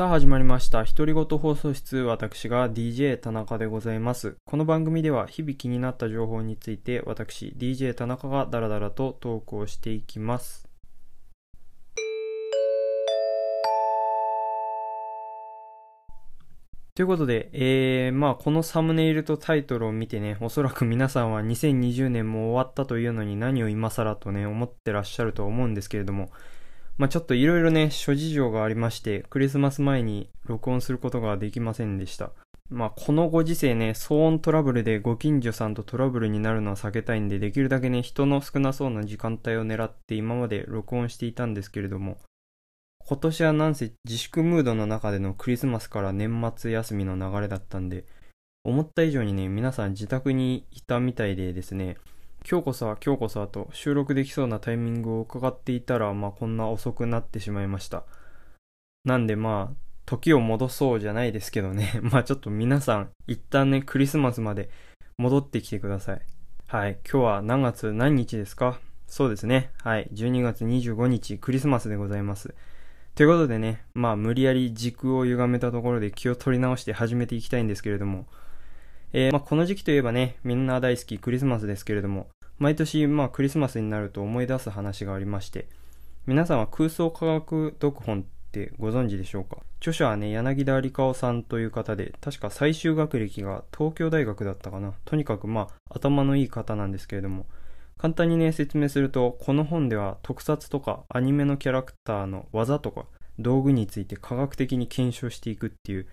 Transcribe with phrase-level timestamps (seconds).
[0.00, 0.84] さあ始まりました。
[0.84, 4.36] 独り言放送室、私が DJ 田中でございます。
[4.46, 10.66] この番組では日々気になった情報について私 DJ 田中がダラダラとトークをしていきます。
[16.94, 26.30] ということで、えー、まあこのサムネイルとタイトルを見てね、おそらく皆さんは2020年も終わったというのに何を今更とね、思ってらっしゃると思うんですけれども、
[27.00, 32.32] まあちょっといろいろね、諸事情がありまして、クリスマス前に録音することができませんでした。
[32.68, 42.18] まあこのご時世ね、騒音トラブルでご近所さんとトラブルになるのは避けたいんで、できるだけね、人の少なそうな時間帯を狙って今まで録音していたんですけれども、
[43.06, 48.04] 今年はなんせ自粛ムードの中でのクリスマスから年末休みの流れだったんで、
[48.62, 51.96] 思った以上にね、皆さん自宅にいたみたいでですね、
[52.48, 58.04] 今日こそは今日こそはと収録できそうなタイミングを伺っていたら、まあこんな遅くなってしまいました。
[59.04, 59.76] なんでまあ、
[60.06, 64.70] 時を戻そうじゃないですけどね、 まあちょっと皆さん、一旦ね、クリスマスまで
[65.16, 66.20] 戻ってきてください。
[66.66, 68.80] はい、今日は何月何日ですか？
[69.06, 69.70] そうですね。
[69.82, 72.54] はい、12月25日、クリスマスでございます。
[73.14, 78.26] ということでね、まあ無理やり軸を歪めたところで気を取り直して始めていきたいんですけれども、
[79.12, 85.66] えーまあ、この時期といえばね、みんな大好きクリスマスですけれども、毎年まあクリスマスになると思い出す話がありまして、
[86.26, 89.58] 皆さんは空想科学読本ってご存知でしょうか？
[89.80, 94.92] 著者はね、柳田理香さんという方で、確か最終学歴が東京大学だったかな。
[95.04, 97.46] とにかくまあ頭のいい方なんですけれども、
[97.98, 103.06] 簡単にね、説明すると、この本では特撮とかアニメのキャラクターの技とか
[103.40, 106.06] 道具について科学的に検証していくっていう、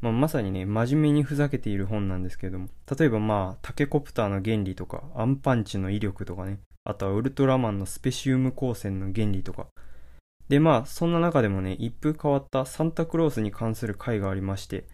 [0.00, 9.66] まあ、まさにね、真面目にふざけている本なんですけれども、例えばまあ、タケコプターの原理とか、アンパンチの威力とかね、あとはウルトラマンのスペシウム光線の原理とか。
[10.48, 14.86] でまあ、そんな中でもね、一風変わったサンタクロースに関する回がありまして、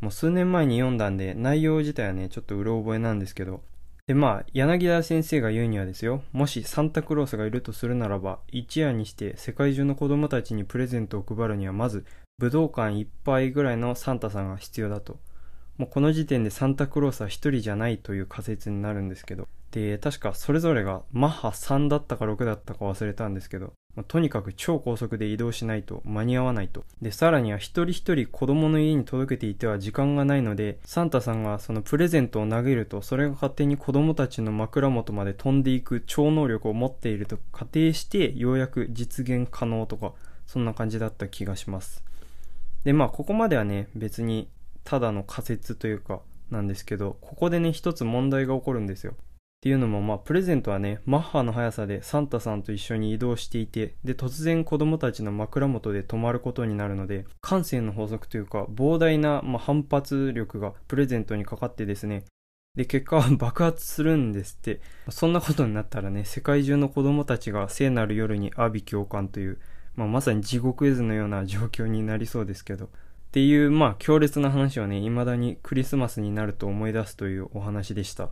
[0.00, 3.62] もう数年前に読んだんで、内容自体はね、ちょっとうろ覚えなんですけど、
[4.08, 12.04] でまあ、柳田先生が言うにはですよ、もしサンタクロースがいるとするならば、一夜にして世界中の子供たちにプレゼントを配るにはまず、
[12.40, 15.18] 武道館いっぱいぐらいのサンタさんが必要だと。
[15.76, 19.48] もうこの時点でサンタクロースは一人じゃないという仮説になるんですけど。
[19.72, 26.84] で、確かそれぞれがマッハ3だったか6だったか忘れたんですけど、まあとにかく超高速で移動しないと間に合わないと。
[27.02, 40.12] で、さらには一人一人子供の家に届けていては時間がないので、サンタさんがそのプレゼントを投げると、それが勝手に子供たちの枕元まで飛んでいく超能力を持っていると仮定して、ようやく実現可能とか、
[40.46, 42.04] そんな感じだった気がします。
[42.88, 44.48] で、まあ、ここまではね、別に、
[44.82, 49.12] ただの仮説というか、なんですけど、ここでね、一つ問題が起こるんですよ。
[49.12, 49.14] っ
[49.60, 62.24] ていうのも、まあ、プレゼントはね、マッハの速さでサンタさんと一緒に移動していて、で、突然子供たちの枕元で止まることになるので、感性の法則というか、膨大な、まあ、反発力がプレゼントにかかってですね、
[62.74, 64.80] で、結果は 爆発するんですって。
[65.10, 69.58] そんなことになったらね、世界中の子供たちが聖なる夜に阿鼻共感という、
[69.98, 72.84] まあ、まさに地獄絵図のような状況になりそうですけど。
[72.84, 72.88] っ
[73.32, 78.30] ていう、まあ、強烈な話をね、未だにクリスマスになると思い出すというお話でした。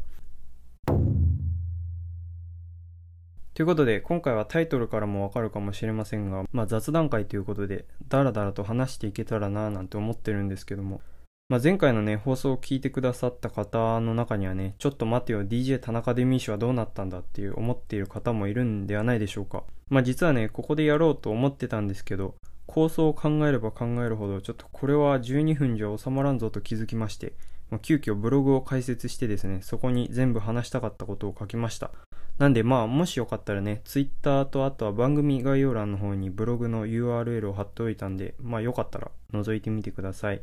[3.54, 11.00] ということで、今回はタイトルからもわかるかもしれませんが、まあ、雑談会ということで、ダラダラと話していけたらなぁなんて思ってるんですけども、
[11.48, 19.62] まあ、前回のね、放送を聞いてくださった方の中にはね、ちょっと待てよ、DJ 田中デミー賞はどうなったんだっていう思っている方もいるんではないでしょうか。
[19.88, 22.34] まあ、実はね、ここでやろうと思ってたんですけど、
[22.66, 27.34] 構想を考えれば考えるほど、ちょっとこれは12分じゃ収まらんぞと気づきまして、
[27.70, 31.92] まあ、急遽ブログを開設してですね、そこに全部話したかったことを書きました。
[32.38, 40.42] なんでまあ、もしよかったらね、Twitter とあとは番組概要欄の方にブログの URL を貼っておいたんで、まあよかったら覗いてみてください。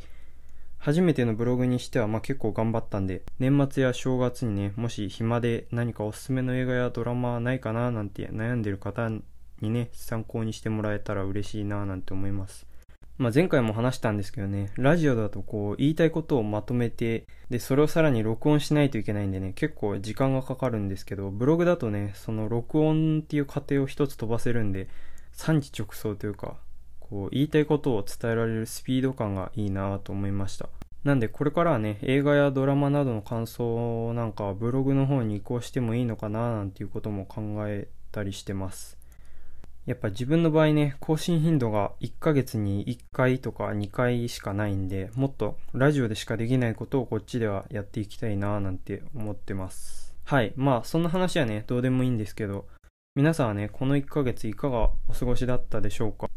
[0.83, 9.09] 初めてのブログにしてはまあ結構頑張ったんで、年末や正月にね、もし暇で何かおすすめの映画やドラマはないかななんて悩んでる方
[9.61, 12.67] にね、参考にしてもらえたら嬉しいななんて思います。
[13.17, 24.89] まあ、前回も話したんですけどね、ラジオだとこう言いたいことをまとめて、で、それをさらに録音しないといけないんでね、結構時間がかかるんですけど、ブログだとね、その録音っていう過程を一つ飛ばせるんで、
[25.31, 26.57] 産地直送というか、
[27.13, 30.67] こう言いたいことを伝えられるスピード感がいいなと思いました。
[31.03, 38.97] なんでこれからはね、映画やドラマなどの感想なんかブログの方に移行してもいいのかななんていうことも考えたりしてます。
[39.85, 50.15] やっぱ自分の場合ね、更新頻度が1ヶ月に1回とか2回しかないんで、もっとラジオでしかできないことをこっちではやっていきたいななんて思ってます。
[50.23, 50.53] はい。
[50.55, 52.65] まあ、そんな話はね、どうでもいいんですけど、
[53.15, 56.27] 皆さんはね、この1ヶ月いかがお過ごしだったでしょうか？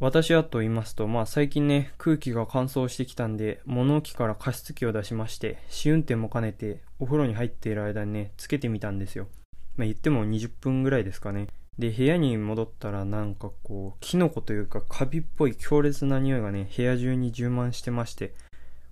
[0.00, 9.28] 私はと言いますと、まあ最近ね、空気が乾燥してきたんで、物置から加湿器を出しまして、試運転も兼ねて、お風呂に入っている間にね、つけてみたんですよ。
[9.76, 11.48] まあ言っても20分ぐらいですかね。
[11.78, 18.34] で、部屋に戻ったらなんかこう、キノコというかカビっぽい強烈な匂いがね、部屋中に充満してまして、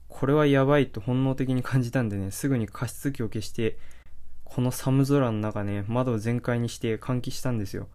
[0.09, 3.79] これはやばいと本能的に感じたんでね、すぐに加湿器を消して、
[4.45, 7.89] この寒空の中ね、窓全開にして換気したんですよ。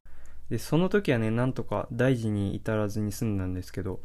[0.50, 4.00] で、その時はね、なんとか大事に至らずに済んだんですけど、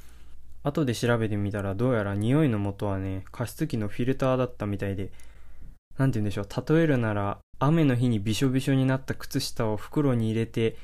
[0.63, 5.11] 後で調べてみたらどうやら匂いの元はね、加湿器のフィルターだったみたいで、
[5.97, 10.77] なんて言うんでしょう、例えるなら、雨の日にびしょびしょになった靴下を袋に入れて、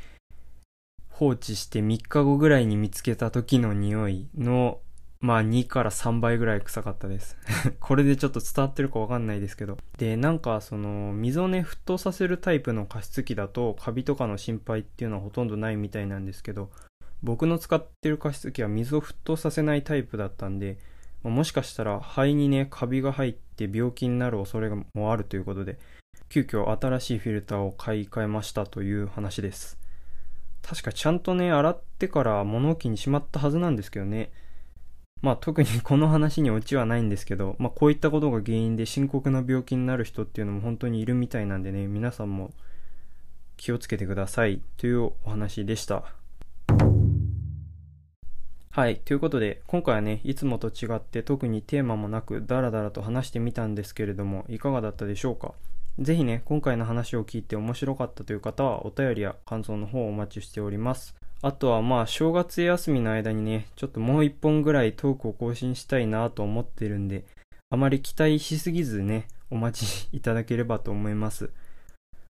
[1.10, 4.80] 放置して3日後ぐらいに見つけた時の匂いの
[5.24, 7.38] まあ2から3倍ぐらい臭かったです
[7.80, 9.78] これでちょっと伝わってるかわかんないですけど。
[9.96, 16.70] で、なんかその水をね、沸騰させるタイプの加湿器だとカビとかの心配っていうのはほとんどないみたいなんですけど、
[17.22, 20.76] 僕の使ってる加湿器は水を沸騰させないタイプだったんで、
[21.22, 25.78] もしかしたら肺にね、カビが入って病気になる恐れもあるということで、
[26.28, 29.78] 急遽新しいフィルターを買い替えましたという話です。
[30.60, 34.30] 確かちゃんとね、洗ってから物置にしまったはずなんですけどね。
[35.24, 42.52] まあ特にこの話にオチはないんですけど、まあこういったことが原因で深刻な病気になる人っていうのも本当にいるみたいなんでね、皆さんも
[43.56, 46.04] 気をつけてくださいというお話でした。
[48.70, 48.96] はい。
[48.96, 55.54] ということで、今回はね、いつもと違って特にテーマもなくダラダラと話してみたんですけれども、いかがだったでしょうか？
[56.00, 61.14] ぜひね、今回の話を聞いて面白かったという方は、お便りや感想の方をお待ちしております。
[61.44, 67.26] あとはまあ正月休みの間にね、ちょっともう一本ぐらいトークを更新したいなと思ってるんで、
[67.69, 71.50] あまり期待しすぎずね、お待ちいただければと思います。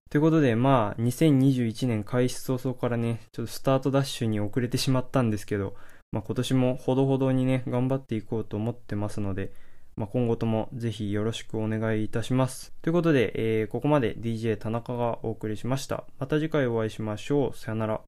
[0.09, 5.75] ということで、まあ、2021年開始早々からね、ちょっとスタートダッシュに遅れてしまったんですけど、
[6.11, 9.53] まあ今年もほどほどにね、頑張っていこうと思ってますので、
[9.95, 12.73] まあ、今後ともぜひよろしくお願いいたします。
[12.81, 16.03] ということで、えー、ここまで DJ 田中がお送りしました。
[16.19, 17.57] また次回お会いしましょう。
[17.57, 18.04] さよなら。